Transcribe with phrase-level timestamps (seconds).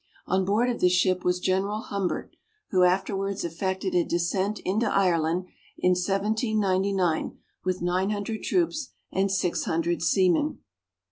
[0.25, 2.35] On board of this ship was General Humbert,
[2.71, 5.45] who afterwards effected a descent into Ireland
[5.77, 10.57] (in 1799) with nine hundred troops and six hundred seamen.